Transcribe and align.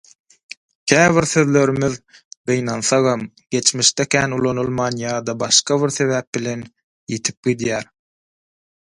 Käbir 0.91 1.25
sözlerimiz, 1.31 1.93
gynansagam, 2.51 3.21
geçmişde 3.55 4.03
kän 4.15 4.31
ulanylman 4.37 4.95
ýa-da 5.03 5.33
başga 5.45 5.79
bir 5.85 5.95
sebäp 5.99 6.31
bilen, 6.39 6.65
ýitip 7.15 7.51
gidýär 7.51 7.93